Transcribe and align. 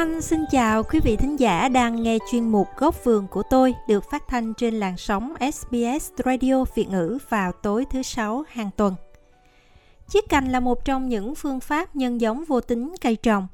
Anh 0.00 0.22
xin 0.22 0.40
chào 0.50 0.82
quý 0.82 1.00
vị 1.04 1.16
thính 1.16 1.40
giả 1.40 1.68
đang 1.68 2.02
nghe 2.02 2.18
chuyên 2.30 2.48
mục 2.48 2.68
Góc 2.76 3.04
vườn 3.04 3.26
của 3.28 3.42
tôi 3.50 3.74
được 3.88 4.04
phát 4.10 4.22
thanh 4.28 4.54
trên 4.54 4.74
làn 4.74 4.96
sóng 4.96 5.34
SBS 5.52 6.10
Radio 6.24 6.64
Việt 6.74 6.88
ngữ 6.88 7.18
vào 7.28 7.52
tối 7.52 7.84
thứ 7.90 8.02
sáu 8.02 8.44
hàng 8.48 8.70
tuần. 8.76 8.94
Chiết 10.08 10.24
cành 10.28 10.52
là 10.52 10.60
một 10.60 10.84
trong 10.84 11.08
những 11.08 11.34
phương 11.34 11.60
pháp 11.60 11.96
nhân 11.96 12.20
giống 12.20 12.44
vô 12.44 12.60
tính 12.60 12.94
cây 13.00 13.16
trồng. 13.16 13.48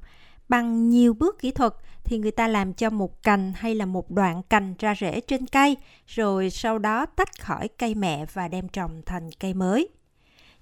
Bằng 0.49 0.91
nhiều 0.91 1.15
bước 1.15 1.39
kỹ 1.39 1.51
thuật 1.51 1.73
thì 2.05 2.19
người 2.19 2.31
ta 2.31 2.49
làm 2.49 2.73
cho 2.73 2.91
một 2.91 3.23
cành 3.23 3.53
hay 3.57 3.75
là 3.75 3.87
một 3.87 4.11
đoạn 4.11 4.43
cành 4.43 4.75
ra 4.79 4.95
rễ 5.01 5.21
trên 5.21 5.47
cây, 5.47 5.77
rồi 6.07 6.51
sau 6.51 6.79
đó 6.79 7.07
tách 7.07 7.41
khỏi 7.41 7.69
cây 7.69 7.95
mẹ 7.95 8.25
và 8.33 8.49
đem 8.49 8.69
trồng 8.69 9.03
thành 9.07 9.31
cây 9.41 9.55
mới. 9.55 9.89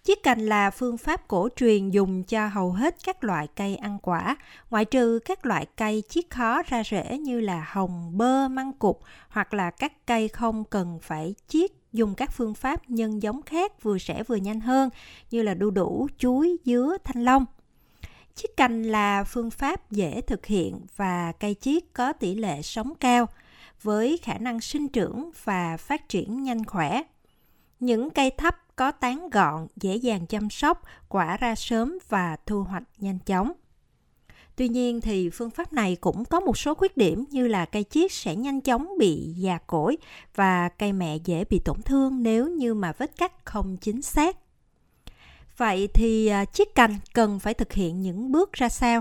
Chiết 0.07 0.23
cành 0.23 0.47
là 0.47 0.71
phương 0.71 0.99
pháp 0.99 1.29
cổ 1.29 1.49
truyền 1.57 1.91
dùng 1.91 2.25
cho 2.25 2.47
hầu 2.47 2.73
hết 2.73 2.97
các 3.05 3.25
loại 3.25 3.49
cây 3.57 3.77
ăn 3.77 3.99
quả, 4.03 4.37
ngoại 4.71 4.85
trừ 4.85 5.19
các 5.25 5.47
loại 5.47 5.67
cây 5.77 6.03
chiết 6.09 6.31
khó 6.31 6.63
ra 6.63 6.83
rễ 6.91 7.19
như 7.19 7.41
là 7.41 7.69
hồng, 7.73 8.19
bơ, 8.19 8.49
măng 8.49 8.73
cụt 8.73 8.97
hoặc 9.29 9.55
là 9.55 9.71
các 9.71 10.07
cây 10.07 10.29
không 10.29 10.65
cần 10.65 10.99
phải 11.03 11.35
chiết 11.49 11.71
dùng 11.93 12.15
các 12.15 12.33
phương 12.33 12.55
pháp 12.55 12.91
nhân 12.91 13.23
giống 13.23 13.43
khác 13.43 13.83
vừa 13.83 13.99
rẻ 13.99 14.23
vừa 14.23 14.37
nhanh 14.37 14.61
hơn 14.61 14.91
như 15.31 15.43
là 15.43 15.55
đu 15.55 15.71
đủ, 15.71 16.09
chuối, 16.19 16.57
dứa, 16.65 16.97
thanh 17.05 17.25
long. 17.25 17.45
Chiết 18.35 18.57
cành 18.57 18.83
là 18.83 19.25
phương 19.25 19.51
pháp 19.51 19.91
dễ 19.91 20.21
thực 20.21 20.47
hiện 20.47 20.81
và 20.97 21.33
cây 21.33 21.55
chiết 21.61 21.83
có 21.93 22.13
tỷ 22.13 22.35
lệ 22.35 22.63
sống 22.63 22.95
cao 23.01 23.27
với 23.83 24.19
khả 24.23 24.39
năng 24.39 24.61
sinh 24.61 24.89
trưởng 24.89 25.31
và 25.45 25.77
phát 25.77 26.09
triển 26.09 26.43
nhanh 26.43 26.65
khỏe. 26.65 27.03
Những 27.81 28.11
cây 28.11 28.31
thấp 28.31 28.64
có 28.77 28.93
tán 28.93 29.31
gọn, 29.31 29.67
dễ 29.77 29.97
dàng 29.97 30.27
chăm 30.27 30.51
sóc, 30.51 30.83
quả 31.09 31.37
ra 31.37 31.55
sớm 31.55 31.99
và 32.09 32.37
thu 32.47 32.63
hoạch 32.63 32.83
nhanh 32.99 33.19
chóng. 33.19 33.53
Tuy 34.57 34.69
nhiên 34.69 35.01
thì 35.01 35.31
phương 35.31 35.51
pháp 35.51 35.73
này 35.73 35.97
cũng 36.01 36.25
có 36.25 36.41
một 36.41 36.59
số 36.59 36.75
khuyết 36.75 36.97
điểm 36.97 37.25
như 37.31 37.49
là 37.49 37.65
cây 37.65 37.85
chiết 37.91 38.13
sẽ 38.13 38.37
nhanh 38.37 38.61
chóng 38.61 38.89
bị 38.99 39.35
già 39.37 39.59
cỗi 39.67 39.97
và 40.35 40.69
cây 40.69 40.93
mẹ 40.93 41.17
dễ 41.25 41.45
bị 41.51 41.61
tổn 41.65 41.83
thương 41.83 42.23
nếu 42.23 42.49
như 42.49 42.75
mà 42.75 42.93
vết 42.99 43.17
cắt 43.17 43.33
không 43.45 43.77
chính 43.77 44.03
xác. 44.03 44.37
Vậy 45.57 45.89
thì 45.95 46.29
chiếc 46.29 46.45
chiết 46.53 46.75
cành 46.75 46.99
cần 47.15 47.39
phải 47.39 47.55
thực 47.55 47.73
hiện 47.73 48.01
những 48.01 48.33
bước 48.33 48.53
ra 48.53 48.69
sao? 48.69 49.01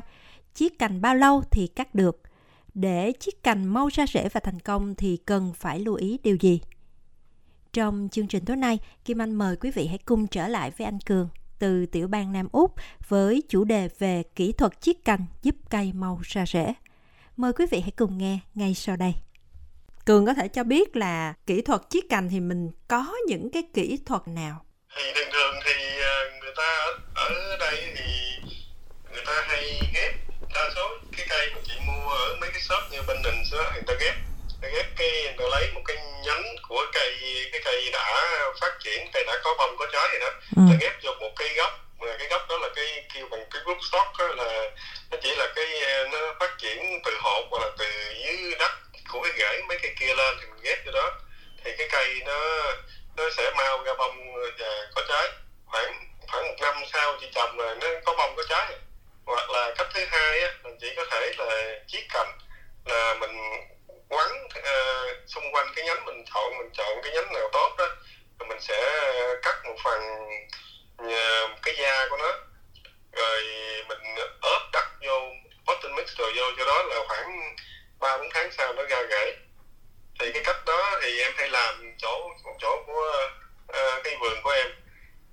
Chiết 0.53 0.79
cành 0.79 1.01
bao 1.01 1.15
lâu 1.15 1.41
thì 1.51 1.67
cắt 1.67 1.95
được? 1.95 2.21
Để 2.73 3.13
chiết 3.19 3.43
cành 3.43 3.65
mau 3.65 3.87
ra 3.87 4.05
rễ 4.07 4.29
và 4.29 4.39
thành 4.39 4.59
công 4.59 4.95
thì 4.95 5.17
cần 5.17 5.53
phải 5.55 5.79
lưu 5.79 5.95
ý 5.95 6.19
điều 6.23 6.35
gì? 6.35 6.61
Trong 7.73 8.09
chương 8.11 8.27
trình 8.27 8.45
tối 8.45 8.57
nay, 8.57 8.79
Kim 9.05 9.21
Anh 9.21 9.35
mời 9.35 9.55
quý 9.55 9.71
vị 9.71 9.87
hãy 9.87 9.97
cùng 10.05 10.27
trở 10.27 10.47
lại 10.47 10.71
với 10.77 10.85
anh 10.85 10.99
Cường 10.99 11.29
từ 11.59 11.85
tiểu 11.85 12.07
bang 12.07 12.31
Nam 12.31 12.47
Úc 12.51 12.75
với 13.07 13.43
chủ 13.49 13.63
đề 13.63 13.89
về 13.99 14.23
kỹ 14.35 14.51
thuật 14.51 14.81
chiết 14.81 14.95
cành 15.05 15.25
giúp 15.41 15.55
cây 15.69 15.91
mau 15.93 16.21
ra 16.23 16.45
rễ. 16.45 16.73
Mời 17.37 17.53
quý 17.53 17.65
vị 17.71 17.79
hãy 17.79 17.91
cùng 17.91 18.17
nghe 18.17 18.39
ngay 18.55 18.73
sau 18.73 18.95
đây. 18.95 19.13
Cường 20.05 20.25
có 20.25 20.33
thể 20.33 20.47
cho 20.47 20.63
biết 20.63 20.95
là 20.95 21.33
kỹ 21.47 21.61
thuật 21.61 21.81
chiết 21.89 22.03
cành 22.09 22.29
thì 22.29 22.39
mình 22.39 22.71
có 22.87 23.13
những 23.27 23.49
cái 23.49 23.63
kỹ 23.73 23.99
thuật 24.05 24.21
nào? 24.27 24.65
Thì 24.97 25.03
thường 25.15 25.29
thường 25.33 25.55
thì 25.65 26.01
ờ, 26.01 26.29
người 26.41 26.53
ta 26.57 26.75
ở, 27.15 27.27
ở 27.29 27.57
đây 27.59 27.75
thì 27.95 28.11
người 29.11 29.23
ta 29.25 29.45
hay 29.47 29.63
ghép 29.93 30.13
đa 30.53 30.69
số 30.75 30.81
cái 31.17 31.25
cây 31.29 31.49
mà 31.55 31.61
chị 31.63 31.73
mua 31.87 32.09
ở 32.09 32.35
mấy 32.41 32.49
cái 32.51 32.61
shop 32.61 32.83
như 32.91 32.97
bên 33.07 33.17
mình 33.23 33.43
đó 33.51 33.71
người 33.73 33.83
ta 33.87 33.93
ghép 34.01 34.15
người 34.61 34.61
ta 34.61 34.67
ghép 34.75 34.85
cái 34.97 35.09
người 35.23 35.35
ta 35.37 35.45
lấy 35.51 35.71
một 35.73 35.81
cái 35.85 35.97
có 39.57 39.65
bông 39.65 39.77
có 39.77 39.85
trái 39.93 40.07
gì 40.13 40.19
đó. 40.19 40.29
Ừ. 40.55 40.61
ta 40.69 40.77
ghép 40.81 40.93
vô 41.03 41.11
một 41.19 41.31
cây 41.35 41.53
gốc 41.57 41.71
mà 41.99 42.15
cái 42.19 42.27
gốc 42.27 42.41
đó 42.49 42.57
là 42.57 42.69
cái 42.75 43.05
kêu 43.13 43.27
bằng 43.31 43.45
cái 43.51 43.61
rootstock 43.65 44.17
đó 44.19 44.27
là 44.27 44.69
nó 45.11 45.17
chỉ 45.21 45.35
là 45.35 45.47
cái 45.55 45.67
nó 46.11 46.19
phát 46.39 46.57
triển 46.57 47.01
từ 47.05 47.11
hột 47.21 47.45
hoặc 47.51 47.61
là 47.61 47.69
từ 47.77 47.85
dưới 48.25 48.55
đất 48.59 48.71
của 49.09 49.21
cái 49.21 49.31
rễ 49.37 49.61
mấy 49.67 49.77
cây 49.81 49.95
kia 49.99 50.15
lên 50.15 50.37
thì 50.41 50.47
mình 50.47 50.61
ghép 50.63 50.85
vô 50.85 50.91
đó. 50.91 51.11
Thì 51.63 51.71
cái 51.77 51.87
cây 51.91 52.21
nó 52.25 52.63
nó 53.17 53.23
sẽ 53.37 53.51
mau 53.57 53.83
ra 53.83 53.93
bông 53.97 54.33
và 54.59 54.87
có 54.95 55.01
trái. 55.09 55.31
Khoảng 55.65 55.93
khoảng 56.31 56.47
một 56.47 56.55
năm 56.61 56.75
sau 56.93 57.17
chị 57.21 57.27
trồng 57.35 57.59
là 57.59 57.75
nó 57.81 57.87
có 58.05 58.13
bông 58.17 58.35
có 58.35 58.43
trái. 58.49 58.71
Hoặc 59.25 59.49
là 59.49 59.73
cách 59.77 59.87
thứ 59.93 60.05
hai 60.11 60.41
á 60.41 60.51
mình 60.63 60.77
chỉ 60.81 60.93
có 60.95 61.05
thể 61.11 61.31
là 61.37 61.79
chiết 61.87 62.03
cành 62.09 62.37
là 62.85 63.15
mình 63.19 63.37
quắn 64.09 64.29
uh, 64.45 65.17
xung 65.27 65.55
quanh 65.55 65.67
cái 65.75 65.85
nhánh 65.85 66.05
mình 66.05 66.25
chọn 66.33 66.57
mình 66.57 66.69
chọn 66.73 67.01
cái 67.03 67.11
nhánh 67.13 67.33
nào 67.33 67.49
tốt 67.53 67.75
đó 67.77 67.87
mình 68.47 68.61
sẽ 68.61 68.79
ờ, 69.01 69.39
cắt 69.41 69.55
một 69.65 69.75
phần 69.83 70.01
ờ, 70.97 71.47
cái 71.63 71.75
da 71.77 72.07
của 72.09 72.17
nó. 72.17 72.31
Rồi 73.11 73.43
mình 73.87 73.99
ốp 74.41 74.61
đất 74.73 74.85
vô 75.01 75.19
potting 75.67 75.95
mix 75.95 76.17
rồi 76.17 76.33
vô 76.35 76.43
cho 76.57 76.65
đó 76.65 76.83
là 76.83 76.95
khoảng 77.07 77.55
ba 77.99 78.17
bốn 78.17 78.27
tháng 78.33 78.51
sau 78.57 78.73
nó 78.73 78.83
ra 78.83 79.03
rễ. 79.09 79.37
Thì 80.19 80.31
cái 80.33 80.43
cách 80.45 80.65
đó 80.65 80.99
thì 81.01 81.19
em 81.19 81.31
hay 81.37 81.49
làm 81.49 81.95
chỗ 81.97 82.29
một 82.43 82.55
chỗ 82.61 82.83
của 82.87 83.11
uh, 83.69 84.03
cái 84.03 84.17
vườn 84.21 84.43
của 84.43 84.49
em. 84.49 84.67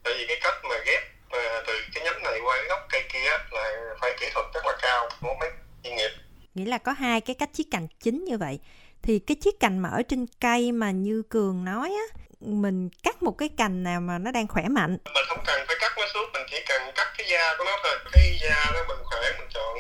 Tại 0.05 0.15
vì 0.19 0.27
cái 0.27 0.39
cách 0.43 0.55
mà 0.65 0.77
ghép 0.87 1.03
uh, 1.27 1.67
từ 1.67 1.81
cái 1.95 2.05
nhánh 2.05 2.23
này 2.23 2.41
qua 2.45 2.57
cái 2.57 2.67
gốc 2.69 2.81
cây 2.91 3.05
kia 3.13 3.31
là 3.51 3.95
phải 4.01 4.17
kỹ 4.21 4.27
thuật 4.35 4.47
rất 4.55 4.67
là 4.67 4.77
cao 4.83 5.09
của 5.21 5.35
mấy 5.41 5.51
chuyên 5.85 5.97
nghiệp. 5.97 6.11
Nghĩa 6.55 6.65
là 6.65 6.79
có 6.79 6.93
hai 6.93 7.21
cái 7.21 7.37
cách 7.39 7.49
chiết 7.53 7.67
cành 7.71 7.87
chính 8.01 8.25
như 8.25 8.39
vậy. 8.39 8.59
Thì 9.03 9.19
cái 9.19 9.37
chiếc 9.41 9.61
cành 9.61 9.79
mà 9.79 9.89
ở 9.89 10.03
trên 10.09 10.27
cây 10.41 10.73
mà 10.73 10.91
như 10.91 11.23
cường 11.31 11.65
nói 11.65 11.89
á 11.89 12.21
mình 12.41 12.89
cắt 13.03 13.23
một 13.23 13.35
cái 13.39 13.51
cành 13.59 13.83
nào 13.83 14.01
mà 14.01 14.19
nó 14.19 14.31
đang 14.31 14.49
khỏe 14.49 14.63
mạnh. 14.69 14.97
Mình 15.15 15.25
không 15.29 15.45
cần 15.47 15.65
phải 15.67 15.77
cắt 15.81 15.93
nó 15.99 16.07
xuống 16.15 16.33
mình 16.33 16.43
chỉ 16.51 16.57
cần 16.69 16.83
cắt 16.95 17.09
cái 17.19 17.27
da 17.31 17.55
của 17.59 17.65
nó 17.65 17.77
thôi. 17.83 17.99
Cái 18.13 18.39
da 18.43 18.71
đó 18.75 18.81
mình 18.89 18.99
khỏe 19.05 19.21
mình 19.39 19.49
chọn 19.55 19.79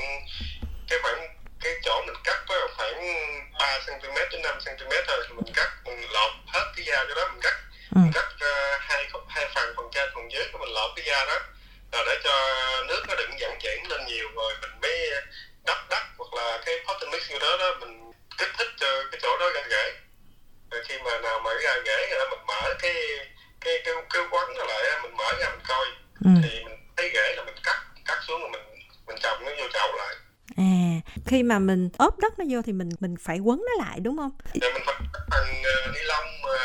cái 0.88 0.98
khoảng 1.02 1.20
cái 1.60 1.72
chỗ 1.82 2.02
mình 2.06 2.16
cắt 2.24 2.38
có 2.48 2.68
khoảng 2.76 2.96
3 3.58 3.78
cm 3.86 4.14
đến 4.32 4.42
5 4.42 4.58
cm 4.64 4.92
thôi. 5.08 5.24
Mình 5.36 5.54
cắt 5.54 5.68
mình 5.84 6.00
lọt 6.12 6.32
hết 6.46 6.72
cái 6.76 6.84
da 6.86 7.04
cho 7.08 7.14
đó 7.14 7.28
mình 7.32 7.40
cắt. 7.42 7.54
Ừ. 7.94 7.98
mình 7.98 8.12
cắt 8.14 8.26
uh, 8.34 8.80
hai 8.80 9.08
hai 9.28 9.46
phần 9.54 9.74
phần 9.76 9.86
trên 9.92 10.08
phần 10.14 10.32
dưới 10.32 10.44
mình 10.52 10.68
lọt 10.68 10.90
cái 10.96 11.04
da 11.06 11.24
đó 11.24 11.38
rồi 11.92 12.02
để 12.06 12.20
cho 12.24 12.34
nước 12.88 13.02
nó 13.08 13.14
đừng 13.14 13.40
dẫn 13.40 13.58
chuyển 13.62 13.88
lên 13.88 14.06
nhiều 14.06 14.28
rồi 14.34 14.52
mình 14.60 14.70
mới 14.82 15.10
đắp 15.66 15.78
đất 15.90 16.02
hoặc 16.18 16.34
là 16.34 16.62
cái 16.66 16.74
potting 16.86 17.10
mix 17.10 17.30
như 17.30 17.38
đó 17.38 17.56
đó 17.58 17.74
mình 17.80 18.12
kích 18.38 18.48
thích 18.58 18.68
cho 18.76 18.86
cái 19.10 19.20
chỗ 19.22 19.38
đó 19.38 19.50
ra 19.54 19.62
rễ 19.70 19.92
rồi 20.70 20.82
khi 20.88 20.94
mà 21.04 21.18
nào 21.18 21.40
mà 21.44 21.50
ra 21.62 21.74
rễ 21.86 22.08
rồi 22.10 22.26
mình 22.30 22.46
mở 22.46 22.74
cái 22.78 22.94
cái 23.60 23.74
cái 23.84 23.94
cái 24.10 24.22
quấn 24.30 24.54
nó 24.56 24.64
lại 24.64 24.98
mình 25.02 25.16
mở 25.16 25.32
ra 25.40 25.48
mình 25.50 25.64
coi 25.68 25.86
ừ. 26.24 26.30
thì 26.42 26.64
mình 26.64 26.76
thấy 26.96 27.10
rễ 27.14 27.34
là 27.36 27.44
mình 27.44 27.56
cắt 27.62 27.76
cắt 28.04 28.18
xuống 28.26 28.40
rồi 28.40 28.50
mình 28.50 29.18
nó 29.44 29.50
vô 29.58 29.66
chậu 29.72 29.96
lại. 29.98 30.14
À 30.56 31.00
khi 31.26 31.42
mà 31.42 31.58
mình 31.58 31.88
ốp 31.98 32.18
đất 32.18 32.38
nó 32.38 32.44
vô 32.48 32.62
thì 32.62 32.72
mình 32.72 32.88
mình 33.00 33.14
phải 33.20 33.38
quấn 33.38 33.64
nó 33.66 33.84
lại 33.84 34.00
đúng 34.00 34.16
không? 34.16 34.30
Dạ 34.54 34.68
mình 34.74 34.82
phải 34.86 34.94
bằng 35.30 35.62
uh, 35.62 35.94
ni 35.94 36.00
lông 36.04 36.26
mà 36.42 36.58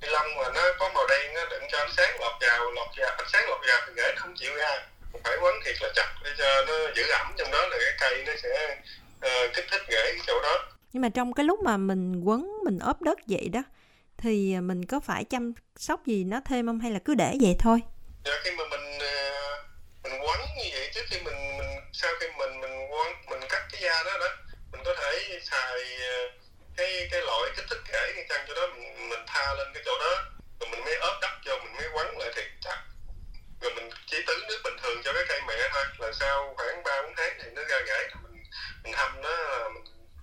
ni 0.00 0.08
lông 0.08 0.26
mà 0.36 0.44
nó 0.54 0.62
có 0.78 0.90
màu 0.94 1.06
đen 1.08 1.34
nó 1.34 1.40
đừng 1.50 1.62
cho 1.72 1.78
ánh 1.78 1.92
sáng 1.96 2.20
lọt 2.20 2.32
vào 2.40 2.70
lọt 2.70 2.88
vào 2.98 3.10
ánh 3.18 3.28
sáng 3.32 3.48
lọt 3.48 3.60
vào 3.68 3.78
thì 3.86 3.92
rễ 3.96 4.12
nó 4.14 4.22
không 4.22 4.34
chịu 4.36 4.54
ra. 4.56 4.86
Phải 5.24 5.36
quấn 5.42 5.54
thiệt 5.64 5.76
là 5.82 5.88
chặt 5.94 6.14
để 6.24 6.30
cho 6.38 6.64
nó 6.68 6.74
giữ 6.96 7.02
ẩm 7.02 7.32
trong 7.38 7.50
đó 7.50 7.66
là 7.66 7.76
cái 7.80 7.92
cây 8.00 8.24
nó 8.26 8.32
sẽ 8.42 8.76
uh, 9.26 9.54
kích 9.54 9.64
thích 9.70 9.82
rễ 9.88 10.02
cái 10.12 10.20
chỗ 10.26 10.42
đó. 10.42 10.58
Nhưng 10.92 11.02
mà 11.02 11.08
trong 11.08 11.32
cái 11.32 11.44
lúc 11.44 11.60
mà 11.60 11.76
mình 11.76 12.20
quấn 12.20 12.52
mình 12.64 12.78
ốp 12.78 13.02
đất 13.02 13.18
vậy 13.28 13.48
đó 13.48 13.62
thì 14.16 14.60
mình 14.60 14.84
có 14.84 15.00
phải 15.00 15.24
chăm 15.24 15.52
sóc 15.76 16.06
gì 16.06 16.24
nó 16.24 16.40
thêm 16.44 16.66
không 16.66 16.80
hay 16.80 16.90
là 16.90 16.98
cứ 17.04 17.14
để 17.14 17.36
vậy 17.40 17.56
thôi? 17.58 17.80
Dạ 18.24 18.32
khi 18.44 18.50
mà 18.50 18.64
mình 18.70 18.98
ờ, 19.00 19.62
mình 20.02 20.12
quấn 20.12 20.38
như 20.58 20.70
vậy 20.72 20.90
trước 20.94 21.00
khi 21.10 21.16
mình 21.24 21.34
sau 22.04 22.12
khi 22.20 22.26
mình 22.38 22.60
mình 22.60 22.92
quấn 22.92 23.08
mình 23.30 23.48
cắt 23.48 23.62
cái 23.72 23.80
da 23.82 24.02
đó 24.04 24.18
đó 24.20 24.28
mình 24.72 24.80
có 24.84 24.94
thể 24.98 25.40
xài 25.50 25.80
ờ, 26.00 26.30
cái 26.76 27.08
cái 27.10 27.20
loại 27.20 27.50
kích 27.56 27.64
thích 27.70 27.82
rễ 27.92 28.12
như 28.16 28.22
chăng 28.28 28.44
cho 28.48 28.54
đó 28.54 28.62
mình, 28.74 29.08
mình 29.08 29.24
tha 29.26 29.54
lên 29.54 29.68
cái 29.74 29.82
chỗ 29.86 29.92
đó 29.98 30.12
rồi 30.60 30.70
mình 30.70 30.84
mới 30.84 30.96
ốp 30.96 31.16
đắp 31.22 31.32
vô 31.46 31.54
mình 31.64 31.72
mới 31.76 31.88
quấn 31.94 32.18
lại 32.18 32.30
thì 32.36 32.42
chặt 32.64 32.78
rồi 33.60 33.74
mình 33.74 33.90
chỉ 34.06 34.16
tưới 34.26 34.36
nước 34.48 34.60
bình 34.64 34.76
thường 34.82 35.02
cho 35.04 35.12
cái 35.12 35.24
cây 35.28 35.40
mẹ 35.48 35.54
thôi 35.72 35.84
là 35.98 36.12
sau 36.20 36.54
khoảng 36.56 36.82
ba 36.84 37.02
bốn 37.02 37.12
tháng 37.16 37.32
thì 37.42 37.50
nó 37.54 37.62
ra 37.62 37.78
rễ 37.86 38.08
mình 38.22 38.42
mình 38.82 38.92
hâm 38.92 39.22
nó 39.22 39.68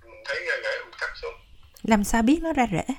mình 0.02 0.24
thấy 0.26 0.46
ra 0.46 0.56
rễ 0.64 0.80
mình 0.84 0.96
cắt 1.00 1.12
xuống. 1.22 1.34
Làm 1.84 2.04
sao 2.04 2.22
biết 2.22 2.40
nó 2.42 2.54
ra 2.54 2.66
rễ? 2.72 2.94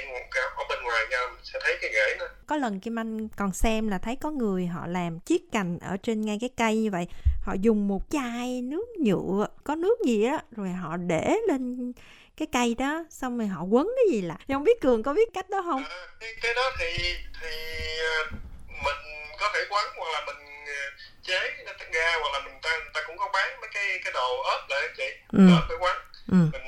Đen 0.00 0.14
ở 0.56 0.64
bên 0.68 0.82
ngoài 0.82 1.04
ra 1.10 1.18
mình 1.30 1.40
sẽ 1.44 1.58
thấy 1.62 1.78
cái 1.80 1.90
rễ 1.92 2.16
nó 2.18 2.26
có 2.46 2.56
lần 2.56 2.80
Kim 2.80 2.98
Anh 2.98 3.28
còn 3.28 3.52
xem 3.52 3.88
là 3.88 3.98
thấy 3.98 4.16
có 4.16 4.30
người 4.30 4.66
họ 4.66 4.86
làm 4.86 5.20
chiếc 5.20 5.42
cành 5.52 5.78
ở 5.78 5.96
trên 5.96 6.20
ngay 6.20 6.38
cái 6.40 6.50
cây 6.56 6.76
như 6.76 6.90
vậy 6.90 7.06
họ 7.42 7.54
dùng 7.60 7.88
một 7.88 8.02
chai 8.10 8.62
nước 8.62 8.88
nhựa 8.98 9.46
có 9.64 9.74
nước 9.74 9.98
gì 10.06 10.24
á 10.24 10.42
rồi 10.56 10.68
họ 10.68 10.96
để 10.96 11.36
lên 11.48 11.92
cái 12.36 12.48
cây 12.52 12.74
đó 12.78 13.04
xong 13.10 13.38
rồi 13.38 13.46
họ 13.46 13.62
quấn 13.62 13.90
cái 13.96 14.14
gì 14.14 14.22
là 14.22 14.36
không 14.48 14.64
biết 14.64 14.80
cường 14.80 15.02
có 15.02 15.14
biết 15.14 15.28
cách 15.34 15.50
đó 15.50 15.62
không? 15.62 15.84
À, 15.84 16.06
cái, 16.20 16.34
cái 16.42 16.54
đó 16.54 16.62
thì 16.78 17.14
thì 17.40 17.50
uh, 18.22 18.32
mình 18.84 18.96
có 19.40 19.50
thể 19.54 19.60
quấn 19.70 19.84
hoặc 19.96 20.10
là 20.12 20.26
mình 20.26 20.36
uh, 20.62 21.00
chế 21.22 21.40
nó 21.66 21.72
ra 21.92 22.16
hoặc 22.20 22.32
là 22.32 22.40
mình 22.44 22.54
ta 22.62 22.70
người 22.78 22.90
ta 22.94 23.00
cũng 23.06 23.18
có 23.18 23.30
bán 23.32 23.60
mấy 23.60 23.70
cái 23.74 24.00
cái 24.04 24.12
đồ 24.12 24.42
ốp 24.42 24.60
lại 24.70 24.88
chị. 24.96 25.08
Ừ. 25.32 25.38
ốp 25.54 25.64
để 25.68 25.76
quấn. 25.80 25.96
Ừ 26.32 26.59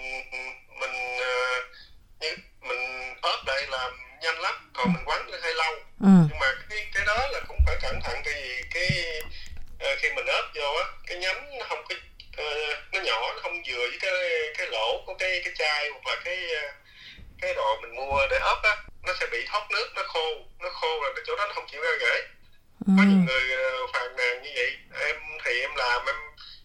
ừ 22.86 22.92
có 22.98 23.02
nhiều 23.02 23.22
người 23.28 23.46
ờ, 23.56 23.86
phàn 23.92 24.16
nàn 24.16 24.42
như 24.42 24.50
vậy. 24.54 24.70
Em 25.08 25.16
thì 25.44 25.52
em 25.60 25.70
làm 25.76 26.00
em 26.06 26.16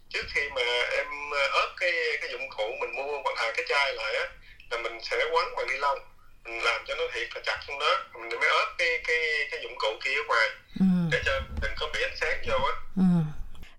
trước 0.10 0.26
khi 0.34 0.42
mà 0.56 0.62
em 0.98 1.08
ờ, 1.32 1.44
ốp 1.62 1.70
cái 1.78 1.92
cái 2.22 2.30
dụng 2.32 2.50
cụ 2.58 2.68
mình 2.82 2.96
mua 2.96 3.22
hoặc 3.24 3.36
là 3.38 3.54
cái 3.58 3.66
chai 3.70 3.94
lại 3.94 4.16
á 4.16 4.26
là 4.70 4.78
mình 4.84 5.00
sẽ 5.04 5.18
quấn 5.34 5.46
bằng 5.58 5.68
ni 5.68 5.78
lông. 5.78 6.00
Mình 6.46 6.60
làm 6.64 6.82
cho 6.88 6.96
nó 6.96 7.04
thiệt 7.14 7.28
là 7.36 7.42
chặt 7.46 7.60
trong 7.68 7.80
đó 7.80 7.92
mình 8.14 8.40
mới 8.40 8.50
ốp 8.50 8.68
cái 8.78 8.88
cái 9.08 9.18
cái 9.52 9.60
dụng 9.64 9.76
cụ 9.78 9.88
kia 10.04 10.16
ở 10.16 10.24
ngoài 10.28 10.48
ừ. 10.80 10.86
để 11.12 11.22
cho 11.26 11.32
đừng 11.62 11.72
có 11.80 11.88
bị 11.94 12.00
ánh 12.04 12.18
sáng 12.22 12.38
vô 12.48 12.56
á. 12.56 12.74
Ừ. 12.96 13.04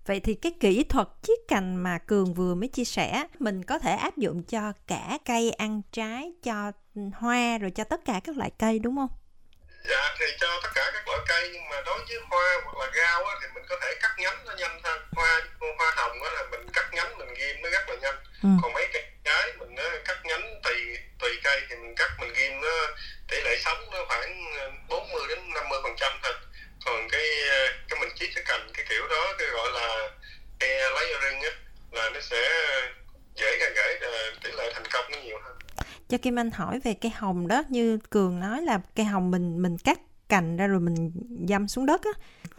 Vậy 0.05 0.19
thì 0.19 0.33
cái 0.35 0.51
kỹ 0.59 0.83
thuật 0.83 1.07
chiết 1.21 1.39
cành 1.47 1.75
mà 1.75 1.97
Cường 1.97 2.33
vừa 2.33 2.55
mới 2.55 2.67
chia 2.67 2.83
sẻ 2.83 3.23
mình 3.39 3.63
có 3.63 3.79
thể 3.79 3.91
áp 3.91 4.17
dụng 4.17 4.43
cho 4.43 4.73
cả 4.87 5.17
cây 5.25 5.51
ăn 5.51 5.81
trái, 5.91 6.31
cho 6.43 6.71
hoa 7.13 7.57
rồi 7.57 7.71
cho 7.71 7.83
tất 7.83 8.05
cả 8.05 8.21
các 8.23 8.37
loại 8.37 8.51
cây 8.59 8.79
đúng 8.79 8.95
không? 8.95 9.09
Thì 10.19 10.25
cho 10.39 10.59
tất 10.63 10.69
cả 10.75 10.91
các 10.93 11.07
loại 11.07 11.19
cây 11.27 11.49
nhưng 11.53 11.69
mà 11.69 11.81
đối 11.85 11.99
với 11.99 12.17
hoa 12.29 12.61
hoặc 12.63 12.77
là 12.77 12.91
rau 12.97 13.23
á 13.23 13.35
thì 13.41 13.47
mình 13.53 13.63
có 13.69 13.75
thể 13.81 13.95
cắt 14.01 14.11
nhánh 14.17 14.45
nó 14.45 14.53
nhanh 14.57 14.79
hơn. 14.83 14.99
Hoa 15.11 15.41
hoa 15.77 15.91
hồng 15.95 16.23
á 16.23 16.29
là 16.33 16.43
mình 16.51 16.69
cắt 16.73 16.93
nhánh 16.93 17.17
mình 17.17 17.33
ghim 17.33 17.61
nó 17.61 17.69
rất 17.69 17.89
là 17.89 17.95
nhanh. 18.01 18.15
Ừ. 18.43 18.49
còn 18.61 18.73
mấy 18.73 18.87
cây 18.93 19.03
trái 19.23 19.53
mình 19.59 19.75
á, 19.75 19.89
cắt 20.05 20.17
nhánh 20.23 20.61
tùy 20.63 20.97
tùy 21.19 21.29
cây 21.43 21.61
thì 21.69 21.75
mình 21.75 21.95
cắt 21.95 22.11
mình 22.19 22.33
ghim 22.33 22.61
nó 22.61 22.87
tỷ 23.27 23.37
lệ 23.43 23.57
sống 23.65 23.77
nó 23.91 24.05
khoảng 24.07 24.45
40 24.87 25.21
đến 25.29 25.39
50 25.53 25.79
phần 25.83 25.95
trăm 25.97 26.11
thôi. 26.23 26.33
Còn 26.85 27.07
cái 27.11 27.27
ờ, 27.49 27.67
cái 27.89 27.99
mình 27.99 28.09
chiết 28.15 28.29
cái 28.35 28.43
cành 28.47 28.69
cái 28.73 28.85
kiểu 28.89 29.07
đó 29.07 29.33
cái 29.39 29.47
gọi 29.47 29.71
là 29.71 30.09
air 30.59 30.93
layering 30.93 31.41
á 31.41 31.51
là 31.91 32.09
nó 32.13 32.19
sẽ 32.19 32.41
dễ 33.35 33.57
ra 33.59 33.67
rễ 33.75 33.97
ờ, 34.01 34.33
tỷ 34.43 34.51
lệ 34.51 34.71
thành 34.73 34.87
công 34.91 35.11
nó 35.11 35.17
nhiều 35.17 35.37
hơn. 35.43 35.57
Cho 36.09 36.17
Kim 36.17 36.39
Anh 36.39 36.51
hỏi 36.51 36.79
về 36.83 36.93
cây 37.01 37.11
hồng 37.15 37.47
đó 37.47 37.63
như 37.69 37.99
Cường 38.09 38.39
nói 38.39 38.61
là 38.61 38.79
cây 38.95 39.05
hồng 39.05 39.31
mình 39.31 39.61
mình 39.61 39.77
cắt 39.77 39.99
cành 40.29 40.57
ra 40.57 40.67
rồi 40.67 40.79
mình 40.79 41.11
dăm 41.49 41.67
xuống 41.67 41.85
đất 41.85 42.01
á 42.03 42.11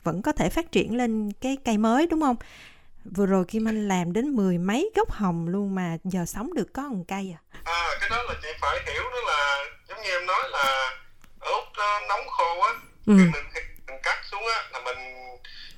vẫn 0.02 0.22
có 0.22 0.32
thể 0.32 0.48
phát 0.48 0.72
triển 0.72 0.96
lên 0.96 1.32
cái 1.40 1.56
cây 1.64 1.78
mới 1.78 2.06
đúng 2.06 2.20
không? 2.20 2.36
Vừa 3.04 3.26
rồi 3.26 3.44
Kim 3.48 3.68
Anh 3.68 3.88
làm 3.88 4.12
đến 4.12 4.28
mười 4.28 4.58
mấy 4.58 4.90
gốc 4.96 5.10
hồng 5.12 5.48
luôn 5.48 5.74
mà 5.74 5.96
giờ 6.04 6.24
sống 6.26 6.54
được 6.54 6.72
có 6.74 6.82
một 6.82 7.04
cây 7.08 7.36
à. 7.36 7.40
À, 7.64 7.88
cái 8.00 8.10
đó 8.10 8.22
là 8.22 8.34
chị 8.42 8.48
phải 8.60 8.78
hiểu 8.86 9.02
đó 9.02 9.20
là 9.26 9.64
giống 9.88 10.02
như 10.02 10.10
em 10.10 10.26
nói 10.26 10.42
là 10.50 10.90
ở 11.40 11.50
Úc 11.52 11.64
nó 11.78 12.00
nóng 12.08 12.28
khô 12.28 12.60
á 12.60 12.72
Ừ. 13.06 13.14
khi 13.18 13.24
mình 13.24 13.44
mình 13.86 13.98
cắt 14.02 14.18
xuống 14.30 14.42
á 14.54 14.62
là 14.72 14.80
mình 14.84 14.98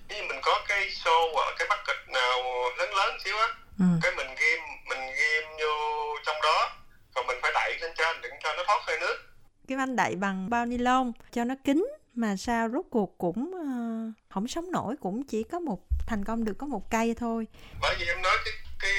ví 0.08 0.16
mình 0.28 0.38
có 0.42 0.64
cái 0.68 0.90
xô 1.04 1.30
hoặc 1.34 1.54
cái 1.58 1.68
bucket 1.70 2.08
nào 2.14 2.36
lớn 2.78 2.90
lớn 2.96 3.18
xíu 3.24 3.36
á 3.36 3.48
Ừ. 3.78 3.84
cái 4.02 4.12
mình 4.16 4.26
Kim 9.72 9.80
Anh 9.80 9.96
đậy 9.96 10.16
bằng 10.16 10.50
bao 10.50 10.66
ni 10.66 10.78
lông 10.78 11.12
cho 11.32 11.44
nó 11.44 11.54
kín 11.64 11.86
mà 12.14 12.36
sao 12.36 12.68
rốt 12.72 12.84
cuộc 12.90 13.18
cũng 13.18 13.52
ờ, 13.54 13.68
không 14.34 14.48
sống 14.48 14.70
nổi 14.72 14.94
cũng 15.00 15.22
chỉ 15.24 15.42
có 15.42 15.58
một 15.60 15.78
thành 16.06 16.24
công 16.24 16.44
được 16.44 16.52
có 16.58 16.66
một 16.66 16.90
cây 16.90 17.14
thôi. 17.20 17.46
bởi 17.80 17.96
vì 17.98 18.06
em 18.06 18.22
nói 18.22 18.36
cái 18.44 18.54
cái 18.80 18.90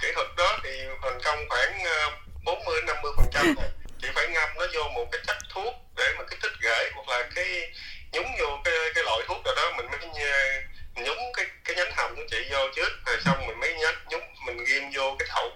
kỹ 0.00 0.08
thuật 0.14 0.26
đó 0.36 0.58
thì 0.64 0.70
thành 1.02 1.18
công 1.24 1.38
khoảng 1.48 1.84
ờ, 1.84 2.10
40 2.44 2.80
50 2.86 3.12
phần 3.16 3.26
trăm 3.32 3.54
chị 4.02 4.08
phải 4.14 4.28
ngâm 4.28 4.48
nó 4.58 4.66
vô 4.74 4.82
một 4.94 5.04
cái 5.12 5.20
chất 5.26 5.36
thuốc 5.54 5.74
để 5.96 6.04
mà 6.18 6.24
kích 6.30 6.38
thích 6.42 6.52
rễ 6.62 6.90
hoặc 6.94 7.08
là 7.08 7.28
cái 7.34 7.72
nhúng 8.12 8.26
vô 8.40 8.46
cái 8.64 8.74
cái 8.94 9.04
loại 9.04 9.18
thuốc 9.28 9.38
nào 9.44 9.54
đó 9.56 9.72
mình 9.76 9.86
mới 9.90 10.00
nhê- 10.00 10.62
nhúng 11.06 11.18
cái 11.36 11.46
cái 11.64 11.76
nhánh 11.76 11.92
hồng 11.96 12.12
của 12.16 12.22
chị 12.30 12.36
vô 12.52 12.58
trước 12.76 12.90
rồi 13.06 13.16
xong 13.24 13.46
mình 13.46 13.60
mới 13.60 13.74
nhánh 13.74 13.94
nhúng 14.10 14.22
mình 14.46 14.64
ghim 14.68 14.82
vô 14.94 15.16
cái 15.18 15.28
thậu 15.34 15.50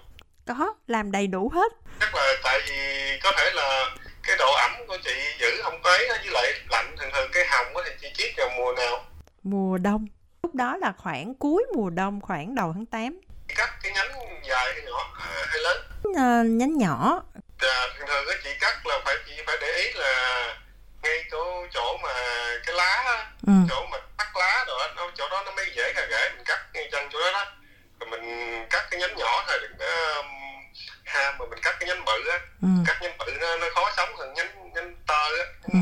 Có 0.46 0.74
làm 0.86 1.12
đầy 1.12 1.26
đủ 1.26 1.48
hết. 1.54 1.72
chắc 2.00 2.14
là 2.14 2.34
tại 2.44 2.60
vì 2.68 3.18
có 3.22 3.32
thể 3.38 3.50
là 3.54 3.84
cái 3.96 3.97
của 4.88 4.96
chị 5.04 5.14
giữ 5.40 5.46
không 5.62 5.82
á, 5.84 5.98
với 6.08 6.30
lại 6.32 6.52
lạnh 6.70 6.96
thường 6.98 7.10
thường 7.12 7.30
cái 7.32 7.44
hồng 7.50 7.66
thì 7.84 7.90
chị 8.00 8.08
chiết 8.14 8.30
vào 8.36 8.48
mùa 8.56 8.72
nào 8.72 9.04
Mùa 9.42 9.78
đông. 9.78 10.06
Lúc 10.42 10.54
đó 10.54 10.76
là 10.76 10.92
khoảng 10.98 11.34
cuối 11.34 11.64
mùa 11.74 11.90
đông 11.90 12.20
khoảng 12.20 12.54
đầu 12.54 12.72
tháng 12.74 12.86
8. 12.86 13.20
Chị 13.48 13.54
cắt 13.56 13.70
cái 13.82 13.92
nhánh 13.92 14.12
dài 14.48 14.66
hay 14.72 14.82
nhỏ 14.82 15.10
à, 15.20 15.46
hay 15.48 15.58
lớn 15.58 15.76
Ờ, 16.16 16.42
nhánh 16.44 16.78
nhỏ. 16.78 17.22
Dạ, 17.62 17.86
thường 17.98 18.06
thường 18.08 18.24
chị 18.44 18.50
cắt 18.60 18.86
là 18.86 19.00
phải 19.04 19.14
chị 19.26 19.32
phải 19.46 19.56
để 19.60 19.66
ý 19.76 19.92
là 19.94 20.44
ngay 21.02 21.24
chỗ 21.30 21.66
chỗ 21.74 21.96
mà 22.02 22.08
cái 22.66 22.74
lá 22.74 23.24
Ừ. 23.46 23.52
chỗ 23.68 23.86
mà 23.90 23.98
cắt 24.18 24.36
lá 24.36 24.64
rồi 24.68 24.78
nó 24.96 25.10
chỗ 25.14 25.28
đó 25.30 25.42
nó 25.46 25.52
mới 25.52 25.66
dễ 25.76 25.92
ra 25.92 26.02
rễ 26.10 26.28
mình 26.36 26.44
cắt 26.44 26.58
ngay 26.74 26.88
chân 26.92 27.08
chỗ 27.12 27.20
đó 27.20 27.30
đó 27.32 27.44
rồi 28.00 28.10
mình 28.10 28.22
cắt 28.70 28.86
cái 28.90 29.00
nhánh 29.00 29.16
nhỏ 29.16 29.44
thôi 29.48 29.58
đừng 29.62 29.72
có 29.78 29.84
um, 30.16 30.26
ham 31.04 31.38
mà 31.38 31.44
mình 31.50 31.58
cắt 31.62 31.76
cái 31.80 31.88
nhánh 31.88 32.04
bự 32.04 32.28
á 32.30 32.38
Ừ. 32.62 32.68
cắt 32.86 32.98
nhánh 33.02 33.18
bự 33.18 33.32
nó, 33.40 33.56
nó 33.56 33.66
khó 33.74 33.92
sống 33.96 34.08
hơn 34.18 34.34
nhánh 34.34 34.57
tơ 35.28 35.38
á 35.38 35.46
Ừ. 35.72 35.78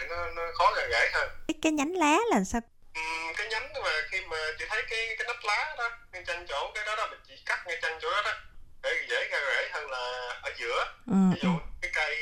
thì 0.00 0.06
nó, 0.10 0.26
nó 0.36 0.42
khó 0.54 0.72
ra 0.76 0.82
rễ 0.90 1.10
hơn 1.12 1.28
Cái, 1.48 1.54
cái 1.62 1.72
nhánh 1.72 1.92
lá 1.96 2.18
là 2.30 2.44
sao? 2.44 2.60
Ừm, 2.94 3.32
cái 3.36 3.46
nhánh 3.48 3.72
mà 3.84 3.90
khi 4.10 4.20
mà 4.30 4.36
chị 4.58 4.64
thấy 4.68 4.82
cái 4.90 5.14
cái 5.18 5.26
nách 5.26 5.44
lá 5.44 5.74
đó 5.78 5.90
ngay 6.12 6.22
chân 6.26 6.46
chỗ 6.48 6.70
cái 6.74 6.84
đó 6.86 6.96
đó 6.96 7.06
mình 7.10 7.20
chỉ 7.28 7.34
cắt 7.46 7.58
ngay 7.66 7.78
chân 7.82 7.92
chỗ 8.02 8.10
đó 8.10 8.22
đó 8.24 8.32
để 8.82 8.90
dễ 9.10 9.28
ra 9.32 9.38
rễ 9.50 9.68
hơn 9.72 9.90
là 9.90 9.98
ở 10.42 10.50
giữa 10.58 10.84
Ừ. 11.06 11.14
ví 11.34 11.40
dụ 11.42 11.48
cái 11.82 11.90
cây 11.94 12.16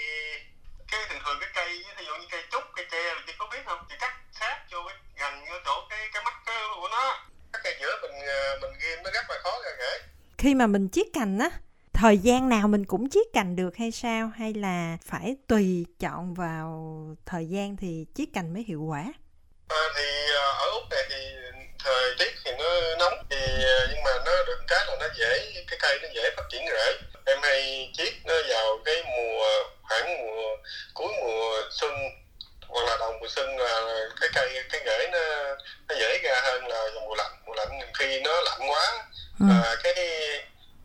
cái 0.92 1.00
thường 1.08 1.18
thường 1.24 1.36
cái 1.40 1.50
cây 1.54 1.84
ví 1.98 2.04
dụ 2.06 2.12
như 2.16 2.26
cây 2.30 2.42
trúc 2.52 2.62
cây 2.76 2.86
tre 2.90 3.02
là 3.14 3.20
chị 3.26 3.32
có 3.38 3.46
biết 3.52 3.58
không 3.66 3.78
chị 3.88 3.94
cắt 4.00 4.12
sát 4.40 4.58
vô 4.72 4.78
cái 4.88 4.96
gần 5.20 5.44
vô 5.50 5.54
chỗ 5.64 5.86
cái 5.90 6.08
cái 6.12 6.22
mắt 6.24 6.34
của 6.80 6.88
nó 6.88 7.26
cắt 7.52 7.60
ngay 7.64 7.76
giữa 7.80 7.98
mình 8.02 8.26
ờ, 8.26 8.58
mình 8.62 8.70
ghim 8.80 8.98
nó 9.04 9.10
rất 9.10 9.24
là 9.30 9.36
khó 9.42 9.60
ra 9.64 9.70
rễ 9.78 9.98
Khi 10.38 10.54
mà 10.54 10.66
mình 10.66 10.88
chiết 10.92 11.06
cành 11.14 11.38
á, 11.38 11.50
thời 12.02 12.18
gian 12.18 12.48
nào 12.48 12.68
mình 12.68 12.84
cũng 12.86 13.10
chiết 13.10 13.26
cành 13.32 13.56
được 13.56 13.76
hay 13.76 13.90
sao? 13.90 14.30
Hay 14.38 14.54
là 14.54 14.96
phải 15.04 15.36
tùy 15.48 15.86
chọn 16.00 16.34
vào 16.34 16.66
thời 17.26 17.46
gian 17.46 17.76
thì 17.76 18.06
chiết 18.14 18.28
cành 18.34 18.54
mới 18.54 18.64
hiệu 18.68 18.82
quả? 18.82 19.04
à, 19.68 19.82
thì 19.96 20.04
ờ, 20.36 20.48
ở 20.64 20.70
úc 20.70 20.82
này 20.90 21.02
thì 21.10 21.16
thời 21.84 22.14
tiết 22.18 22.32
thì 22.44 22.50
nó 22.58 22.96
nóng 22.98 23.26
thì 23.30 23.36
ờ, 23.64 23.86
nhưng 23.90 24.02
mà 24.04 24.10
nó 24.26 24.32
được 24.46 24.60
cái 24.68 24.78
là 24.88 24.96
nó 25.00 25.06
dễ 25.18 25.52
cái 25.70 25.78
cây 25.82 25.98
nó 26.02 26.08
dễ 26.14 26.30
phát 26.36 26.42
triển 26.52 26.62
rễ 26.66 26.92
em 27.26 27.38
hay 27.42 27.90
chiết 27.96 28.12
nó 28.26 28.34
vào 28.48 28.78
cái 28.84 28.94
mùa 29.04 29.44
khoảng 29.82 30.18
mùa 30.18 30.56
cuối 30.94 31.12
mùa 31.22 31.60
xuân 31.70 31.92
hoặc 32.68 32.84
là 32.86 32.96
đầu 33.00 33.12
mùa 33.20 33.28
xuân 33.28 33.58
là 33.58 33.80
cái 34.20 34.28
cây 34.34 34.48
cái 34.72 34.80
rễ 34.86 35.08
nó 35.12 35.18
nó 35.88 35.94
dễ 35.98 36.18
ra 36.24 36.40
hơn 36.44 36.66
là 36.66 36.84
mùa 37.06 37.14
lạnh 37.14 37.32
mùa 37.46 37.54
lạnh 37.54 37.80
khi 37.98 38.20
nó 38.20 38.40
lạnh 38.40 38.70
quá 38.70 39.08
Ừ. 39.40 39.46
à, 39.50 39.74
cái 39.82 39.94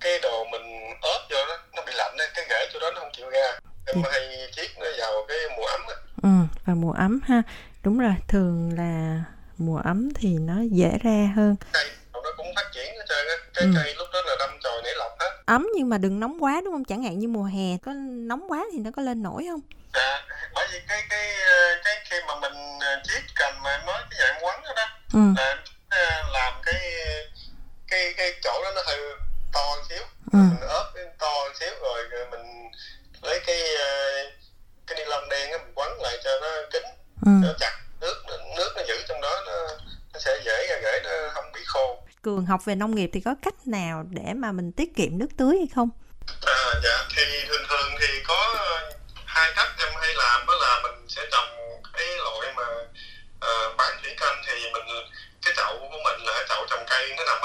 cái 0.08 0.20
đồ 0.20 0.46
mình 0.52 0.94
ốp 1.02 1.22
vô 1.30 1.38
đó 1.48 1.58
nó 1.76 1.82
bị 1.88 1.94
lạnh 1.96 2.18
á, 2.18 2.26
cái 2.36 2.46
rễ 2.50 2.70
chỗ 2.74 2.80
đó 2.80 2.92
nó 2.96 3.00
không 3.00 3.12
chịu 3.18 3.30
ra 3.30 3.60
em 3.86 3.96
Ừ. 4.04 4.10
hay 4.12 4.48
chiết 4.56 4.70
nó 4.80 4.86
vào 5.00 5.26
cái 5.28 5.38
mùa 5.58 5.66
ấm 5.66 5.82
á 5.88 5.96
Ừ, 6.24 6.30
vào 6.66 6.76
mùa 6.76 6.92
ấm 6.92 7.20
ha. 7.28 7.42
Đúng 7.84 8.00
rồi, 8.00 8.14
thường 8.28 8.72
là 8.78 9.24
mùa 9.58 9.78
ấm 9.78 10.10
thì 10.16 10.30
nó 10.40 10.54
dễ 10.72 10.90
ra 11.04 11.32
hơn. 11.36 11.56
cây 11.74 11.90
nó 12.14 12.32
cũng 12.38 12.48
phát 12.56 12.70
triển 12.74 12.86
hết 12.98 13.06
trơn 13.10 13.28
á 13.28 13.36
cái 13.54 13.66
Ừ. 13.66 13.72
cây 13.76 13.96
lúc 13.98 14.08
đó 14.14 14.20
là 14.26 14.36
đâm 14.40 14.50
chồi 14.64 14.82
nảy 14.84 14.94
lọc 14.96 15.12
hết 15.20 15.32
Ấm 15.46 15.68
nhưng 15.76 15.90
mà 15.90 15.98
đừng 15.98 16.20
nóng 16.20 16.44
quá 16.44 16.62
đúng 16.66 16.74
không? 16.74 16.86
Chẳng 16.86 17.04
hạn 17.04 17.20
như 17.20 17.28
mùa 17.28 17.44
hè 17.44 17.78
có 17.86 17.94
nóng 18.28 18.52
quá 18.52 18.66
thì 18.74 18.80
nó 18.80 18.90
có 18.96 19.02
lên 19.02 19.24
nổi 19.24 19.46
không? 19.50 19.60
à, 19.92 20.26
bởi 20.54 20.68
vì 20.72 20.80
cái 20.88 21.04
cái 21.10 21.28
ờ, 21.46 21.76
cái 21.86 21.96
khi 22.10 22.16
mà 22.28 22.36
mình 22.42 22.54
ờ, 22.80 23.02
chiết 23.04 23.24
cành 23.36 23.64
mà 23.64 23.70
em 23.72 23.86
nói 23.86 24.02
cái 24.10 24.20
dạng 24.20 24.44
quấn 24.46 24.56
đó, 24.64 24.74
đó 24.76 24.86
Ừ. 25.14 25.20
là 25.38 25.56
ờ, 25.90 26.24
làm 26.34 26.54
cái 26.66 26.82
cái 27.88 28.14
cái 28.18 28.32
chỗ 28.44 28.62
đó 28.64 28.72
nó 28.76 28.82
hơi 28.88 28.98
xíu 29.98 30.04
Ừ. 30.34 30.40
mình 30.40 30.68
ốp 30.70 30.86
cái 30.96 31.06
to 31.20 31.28
một 31.46 31.52
xíu 31.60 31.70
rồi 31.82 32.04
rồi 32.12 32.26
mình 32.32 32.72
lấy 33.22 33.40
cái 33.48 33.76
ờ, 33.76 33.90
cái 34.88 34.98
ni 34.98 35.06
lông 35.06 35.30
đen 35.30 35.52
á 35.52 35.58
mình 35.58 35.72
quấn 35.76 36.02
lại 36.02 36.18
cho 36.24 36.30
nó 36.42 36.48
kín 36.72 36.84
Ừ. 37.26 37.32
nó 37.44 37.50
chặt 37.60 37.78
nước 38.02 38.24
nước 38.58 38.74
nó 38.76 38.82
giữ 38.88 38.96
trong 39.08 39.22
đó 39.22 39.42
nó 39.46 39.68
nó 40.14 40.20
sẽ 40.20 40.40
dễ 40.46 40.68
ra 40.70 40.76
rễ 40.84 41.00
nó 41.04 41.30
không 41.34 41.52
bị 41.54 41.62
khô 41.66 42.04
Cường 42.22 42.46
học 42.46 42.62
về 42.66 42.76
nông 42.76 42.96
nghiệp 42.96 43.10
thì 43.14 43.22
có 43.26 43.36
cách 43.42 43.68
nào 43.68 44.04
để 44.10 44.34
mà 44.36 44.52
mình 44.52 44.72
tiết 44.72 44.96
kiệm 44.96 45.18
nước 45.18 45.28
tưới 45.38 45.58
hay 45.58 45.68
không? 45.76 45.90
À, 46.46 46.74
dạ 46.84 47.04
thì 47.16 47.24
thường 47.48 47.62
thường 47.70 47.90
thì 48.00 48.08
có 48.28 48.56
hai 49.26 49.52
cách 49.56 49.68
em 49.80 49.94
hay 50.02 50.14
làm 50.16 50.46
đó 50.48 50.54
là 50.62 50.80
mình 50.84 51.06
sẽ 51.10 51.22
trồng 51.32 51.48
cái 51.94 52.06
loại 52.18 52.54
mà 52.56 52.64
ờ, 53.40 53.74
bán 53.78 53.98
thủy 54.04 54.12
canh 54.20 54.42
thì 54.48 54.54
mình 54.74 54.84
cái 55.42 55.54
chậu 55.58 55.78
của 55.80 55.98
mình 56.06 56.26
là 56.26 56.34
cái 56.36 56.46
chậu 56.50 56.66
trồng 56.70 56.86
cây 56.90 57.14
nó 57.18 57.24
nằm 57.26 57.38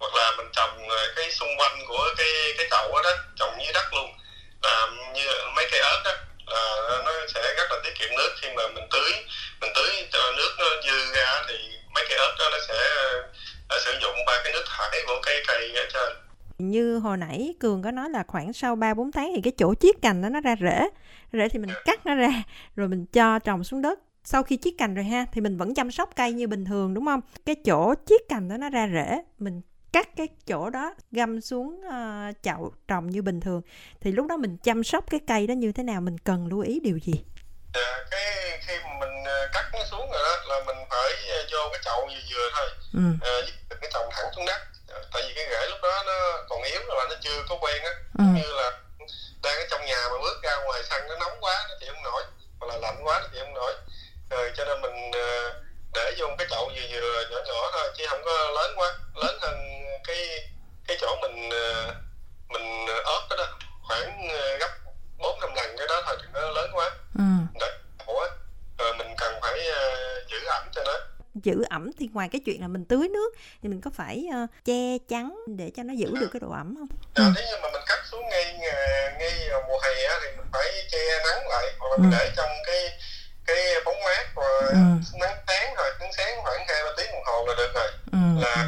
hoặc 0.00 0.14
là 0.14 0.32
mình 0.36 0.46
trồng 0.52 0.88
cái 1.16 1.30
xung 1.30 1.48
quanh 1.58 1.78
của 1.88 2.04
cái 2.16 2.28
cái 2.58 2.66
chậu 2.70 3.02
đó 3.02 3.10
trồng 3.36 3.54
dưới 3.64 3.72
đất 3.74 3.94
luôn. 3.94 4.10
Là 4.62 4.86
như 5.14 5.26
mấy 5.56 5.66
cây 5.70 5.80
ớt 5.80 6.00
đó 6.04 6.12
là 6.46 7.02
nó 7.04 7.12
sẽ 7.34 7.40
rất 7.56 7.70
là 7.70 7.76
tiết 7.84 7.90
kiệm 7.98 8.08
nước. 8.16 8.30
Khi 8.40 8.48
mà 8.56 8.62
mình 8.74 8.84
tưới 8.90 9.12
mình 9.60 9.70
tưới 9.74 10.08
cho 10.12 10.18
nước 10.36 10.50
nó 10.58 10.66
dư 10.86 11.14
ra 11.14 11.42
thì 11.48 11.54
mấy 11.94 12.04
cây 12.08 12.18
ớt 12.18 12.34
đó 12.38 12.44
nó 12.52 12.58
sẽ 12.68 12.74
uh, 13.76 13.82
sử 13.84 13.98
dụng 14.02 14.16
ba 14.26 14.40
cái 14.44 14.52
nước 14.52 14.64
thải 14.66 15.02
của 15.06 15.20
cây 15.22 15.42
cây 15.46 15.72
ở 15.76 15.84
trên. 15.92 16.16
Như 16.58 16.98
hồi 16.98 17.16
nãy 17.16 17.54
cường 17.60 17.82
có 17.82 17.90
nói 17.90 18.10
là 18.10 18.24
khoảng 18.28 18.52
sau 18.52 18.76
3 18.76 18.94
4 18.94 19.12
tháng 19.12 19.32
thì 19.34 19.40
cái 19.44 19.52
chỗ 19.58 19.74
chiết 19.74 19.94
cành 20.02 20.22
đó 20.22 20.28
nó 20.28 20.40
ra 20.40 20.56
rễ. 20.60 20.88
Rễ 21.32 21.48
thì 21.48 21.58
mình 21.58 21.70
cắt 21.84 22.06
nó 22.06 22.14
ra 22.14 22.42
rồi 22.76 22.88
mình 22.88 23.06
cho 23.12 23.38
trồng 23.38 23.64
xuống 23.64 23.82
đất. 23.82 23.98
Sau 24.24 24.42
khi 24.42 24.56
chiết 24.56 24.74
cành 24.78 24.94
rồi 24.94 25.04
ha 25.04 25.26
thì 25.32 25.40
mình 25.40 25.56
vẫn 25.56 25.74
chăm 25.74 25.90
sóc 25.90 26.10
cây 26.16 26.32
như 26.32 26.46
bình 26.46 26.64
thường 26.64 26.94
đúng 26.94 27.06
không? 27.06 27.20
Cái 27.46 27.54
chỗ 27.64 27.94
chiết 28.06 28.20
cành 28.28 28.48
đó 28.48 28.56
nó 28.56 28.70
ra 28.70 28.88
rễ 28.94 29.22
mình 29.38 29.60
cắt 29.92 30.08
cái 30.16 30.28
chỗ 30.46 30.70
đó 30.70 30.94
găm 31.12 31.40
xuống 31.40 31.80
uh, 31.86 32.36
chậu 32.42 32.72
trồng 32.88 33.10
như 33.10 33.22
bình 33.22 33.40
thường. 33.40 33.62
Thì 34.00 34.12
lúc 34.12 34.26
đó 34.26 34.36
mình 34.36 34.56
chăm 34.62 34.84
sóc 34.84 35.04
cái 35.10 35.20
cây 35.26 35.46
đó 35.46 35.52
như 35.52 35.72
thế 35.72 35.82
nào 35.82 36.00
mình 36.00 36.18
cần 36.18 36.46
lưu 36.46 36.60
ý 36.60 36.80
điều 36.80 36.98
gì? 36.98 37.24
À, 37.74 38.04
cái 38.10 38.58
khi 38.66 38.74
mình 39.00 39.24
ờ, 39.24 39.48
cắt 39.54 39.70
nó 39.72 39.78
xuống 39.90 40.10
rồi 40.12 40.22
đó 40.22 40.54
là 40.54 40.64
mình 40.66 40.76
phải 40.90 41.12
vô 41.52 41.58
cái 41.72 41.80
chậu 41.84 42.06
vừa 42.06 42.20
vừa 42.30 42.50
thôi. 42.56 42.68
Ừ. 42.92 43.00
à, 43.20 43.76
cái 43.80 43.90
trồng 43.92 44.08
thẳng 44.10 44.26
xuống 44.36 44.44
đất. 44.44 44.60
Tại 45.12 45.22
vì 45.26 45.34
cái 45.34 45.44
rễ 45.50 45.70
lúc 45.70 45.78
đó 45.82 46.02
nó 46.06 46.46
còn 46.48 46.62
yếu 46.62 46.80
là 46.80 47.06
nó 47.08 47.16
chưa 47.20 47.44
có 47.48 47.58
quen 47.60 47.82
á. 47.82 47.90
Ừ. 48.18 48.24
như 48.36 48.54
là 48.56 48.70
đang 49.42 49.56
ở 49.56 49.66
trong 49.70 49.84
nhà 49.86 50.08
mà 50.10 50.18
bước 50.22 50.42
ra 50.42 50.56
ngoài 50.64 50.82
sân 50.90 51.02
nó 51.08 51.16
nóng 51.16 51.38
quá 51.40 51.66
nó 51.68 51.74
chịu 51.80 51.92
không 51.94 52.02
nổi 52.02 52.22
hoặc 52.58 52.66
là 52.66 52.76
lạnh 52.76 53.00
quá 53.04 53.20
nó 53.20 53.28
chịu 53.32 53.44
không 53.44 53.54
nổi 53.54 53.72
rồi 54.30 54.52
cho 54.56 54.64
nên 54.64 54.80
mình 54.82 55.10
để 55.94 56.14
vô 56.18 56.26
cái 56.38 56.46
chậu 56.50 56.70
vừa 56.74 57.00
vừa 57.00 57.24
nhỏ 57.30 57.38
nhỏ 57.46 57.70
thôi 57.72 57.90
chứ 57.96 58.04
không 58.08 58.22
có 58.24 58.50
lớn 58.50 58.74
quá 58.76 58.92
lớn 59.14 59.38
hơn 59.40 59.56
cái 60.04 60.50
cái 60.88 60.96
chỗ 61.00 61.16
mình 61.22 61.48
mình 62.48 62.86
ớt 63.04 63.26
đó, 63.30 63.36
đó 63.36 63.58
khoảng 63.88 64.28
gấp 64.60 64.70
bốn 65.18 65.40
năm 65.40 65.50
lần 65.54 65.76
cái 65.78 65.86
đó 65.88 66.02
thôi 66.06 66.16
thì 66.22 66.28
nó 66.32 66.50
lớn 66.50 66.70
quá 66.74 66.90
ừ. 67.18 67.24
để 67.60 67.66
ủa 68.06 68.26
rồi 68.78 68.94
mình 68.98 69.14
cần 69.18 69.34
phải 69.42 69.68
uh, 69.70 70.28
giữ 70.30 70.44
ẩm 70.46 70.68
cho 70.74 70.82
nó 70.84 70.92
giữ 71.34 71.64
ẩm 71.70 71.89
thì 72.00 72.08
ngoài 72.12 72.28
cái 72.28 72.40
chuyện 72.44 72.60
là 72.60 72.68
mình 72.68 72.84
tưới 72.84 73.08
nước 73.08 73.34
thì 73.62 73.68
mình 73.68 73.80
có 73.80 73.90
phải 73.94 74.26
uh, 74.44 74.50
che 74.64 74.98
chắn 75.08 75.34
để 75.46 75.70
cho 75.76 75.82
nó 75.82 75.94
giữ 75.94 76.14
được 76.20 76.28
cái 76.32 76.40
độ 76.40 76.50
ẩm 76.50 76.74
không? 76.78 76.88
Ừ. 77.14 77.32
nếu 77.34 77.44
như 77.46 77.56
mà 77.62 77.68
mình 77.72 77.82
cắt 77.86 78.00
xuống 78.10 78.22
ngay 78.30 78.58
ngay 79.18 79.32
mùa 79.68 79.78
hè 79.82 80.04
á, 80.04 80.14
thì 80.22 80.36
mình 80.36 80.46
phải 80.52 80.68
che 80.90 80.98
nắng 81.24 81.48
lại 81.48 81.66
hoặc 81.78 81.88
là 81.90 81.96
mình 81.96 82.10
ừ. 82.10 82.16
để 82.18 82.32
trong 82.36 82.50
cái 82.66 82.98
cái 83.46 83.56
bóng 83.84 84.00
mát 84.04 84.26
và 84.34 84.44
ừ. 84.68 84.76
nắng 85.20 85.36
sáng 85.48 85.74
rồi 85.76 85.90
nắng 86.00 86.12
sáng 86.16 86.42
khoảng 86.42 86.64
hai 86.68 86.84
ba 86.84 86.90
tiếng 86.96 87.12
đồng 87.12 87.22
hồ 87.26 87.46
là 87.46 87.54
được 87.56 87.72
rồi 87.74 87.90
ừ. 88.12 88.18
là 88.40 88.66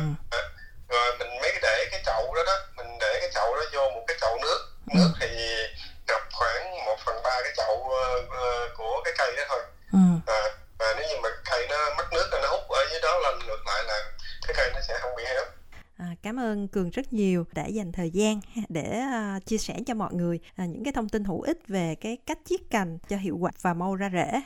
ngược 13.53 13.67
lại 13.67 13.85
là 13.87 14.13
cái 14.47 14.55
cây 14.57 14.71
nó 14.75 14.81
sẽ 14.89 14.99
không 15.01 15.13
bị 15.17 15.25
héo 15.25 15.45
À, 15.99 16.07
cảm 16.23 16.41
ơn 16.41 16.69
cường 16.69 16.91
rất 16.91 17.13
nhiều 17.13 17.45
đã 17.53 17.67
dành 17.67 17.93
thời 17.93 18.11
gian 18.11 18.41
để 18.69 19.03
uh, 19.37 19.47
chia 19.47 19.59
sẻ 19.59 19.75
cho 19.87 19.95
mọi 19.95 20.15
người 20.15 20.37
uh, 20.37 20.69
những 20.69 20.85
cái 20.85 20.93
thông 20.93 21.09
tin 21.09 21.25
hữu 21.25 21.41
ích 21.43 21.59
về 21.69 21.95
cái 22.01 22.19
cách 22.27 22.39
chiết 22.45 22.61
cành 22.71 22.99
cho 23.09 23.17
hiệu 23.17 23.37
quả 23.41 23.51
và 23.63 23.75
mau 23.75 23.95
ra 23.95 24.11
rễ. 24.13 24.41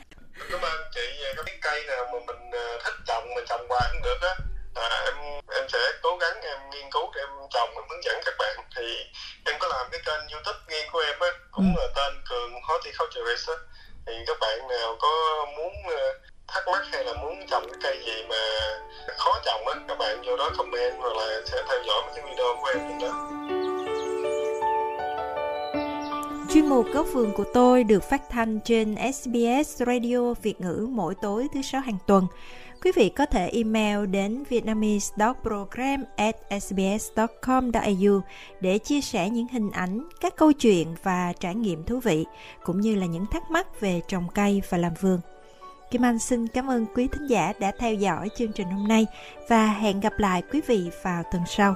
Cảm 0.51 0.61
ơn 0.61 0.81
chị 0.93 1.01
cái 1.45 1.57
cây 1.61 1.83
nào 1.87 2.05
mà 2.05 2.19
mình 2.27 2.51
thích 2.83 2.93
trồng 3.07 3.35
mình 3.35 3.45
trồng 3.49 3.67
hoài 3.69 3.89
cũng 3.91 4.01
được 4.01 4.21
á 4.21 4.35
à, 4.75 4.87
em 5.05 5.15
em 5.55 5.69
sẽ 5.69 5.79
cố 6.01 6.17
gắng 6.17 6.41
em 6.41 6.69
nghiên 6.69 6.91
cứu 6.91 7.11
em 7.15 7.29
trồng 7.49 7.69
em 7.75 7.83
hướng 7.89 8.03
dẫn 8.03 8.21
các 8.25 8.33
bạn 8.39 8.55
thì 8.75 8.97
em 9.45 9.55
có 9.59 9.67
làm 9.67 9.87
cái 9.91 10.01
kênh 10.05 10.27
youtube 10.31 10.59
riêng 10.67 10.87
của 10.91 10.99
em 10.99 11.19
á 11.19 11.27
cũng 11.51 11.75
ừ. 11.75 11.81
là 11.81 11.87
tên 11.95 12.13
cường 12.29 12.51
horticulturist 12.63 13.49
á 13.49 13.55
thì 14.05 14.13
các 14.27 14.37
bạn 14.41 14.67
nào 14.67 14.97
có 14.99 15.45
muốn 15.57 15.73
ờ, 15.89 16.13
thắc 16.67 16.73
mắc 16.73 16.87
hay 16.91 17.03
là 17.03 17.13
muốn 17.21 17.35
trồng 17.49 17.63
cái 17.67 17.77
cây 17.81 17.97
gì 18.05 18.23
mà 18.29 18.35
khó 19.17 19.31
trồng 19.45 19.67
á 19.67 19.79
các 19.87 19.97
bạn 19.97 20.17
vô 20.25 20.37
đó 20.37 20.51
comment 20.57 20.93
hoặc 20.97 21.15
là 21.17 21.41
sẽ 21.45 21.57
theo 21.69 21.79
dõi 21.87 22.01
mấy 22.05 22.13
cái 22.15 22.25
video 22.29 22.55
của 22.61 22.67
em 22.73 22.79
trên 22.89 22.99
đó 23.01 23.23
Chuyên 26.53 26.65
mục 26.65 26.85
Góc 26.93 27.05
vườn 27.13 27.31
của 27.33 27.45
tôi 27.53 27.83
được 27.83 28.03
phát 28.03 28.21
thanh 28.29 28.59
trên 28.59 28.95
SBS 29.13 29.81
Radio 29.87 30.33
Việt 30.33 30.61
ngữ 30.61 30.87
mỗi 30.91 31.15
tối 31.21 31.47
thứ 31.53 31.61
sáu 31.61 31.81
hàng 31.81 31.97
tuần. 32.07 32.27
Quý 32.83 32.91
vị 32.95 33.09
có 33.09 33.25
thể 33.25 33.49
email 33.53 34.05
đến 34.05 34.43
vietnamese.program 34.49 36.03
at 36.15 36.35
sbs.com.au 36.61 38.21
để 38.61 38.77
chia 38.77 39.01
sẻ 39.01 39.29
những 39.29 39.47
hình 39.47 39.71
ảnh, 39.71 40.07
các 40.21 40.35
câu 40.35 40.51
chuyện 40.51 40.87
và 41.03 41.33
trải 41.39 41.55
nghiệm 41.55 41.83
thú 41.83 41.99
vị, 41.99 42.25
cũng 42.63 42.81
như 42.81 42.95
là 42.95 43.05
những 43.05 43.25
thắc 43.25 43.51
mắc 43.51 43.81
về 43.81 44.01
trồng 44.07 44.27
cây 44.35 44.61
và 44.69 44.77
làm 44.77 44.93
vườn. 45.01 45.19
Kim 45.91 46.05
Anh 46.05 46.19
xin 46.19 46.47
cảm 46.47 46.69
ơn 46.69 46.85
quý 46.95 47.07
thính 47.07 47.27
giả 47.27 47.53
đã 47.59 47.71
theo 47.79 47.93
dõi 47.93 48.29
chương 48.37 48.51
trình 48.51 48.67
hôm 48.67 48.87
nay 48.87 49.05
và 49.49 49.65
hẹn 49.67 49.99
gặp 49.99 50.13
lại 50.19 50.43
quý 50.51 50.61
vị 50.67 50.91
vào 51.03 51.23
tuần 51.31 51.43
sau. 51.47 51.75